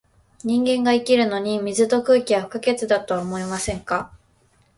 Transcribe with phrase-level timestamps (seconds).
[0.43, 4.11] 人間が生きるのに、水と空気は不可欠だとは思いませんか？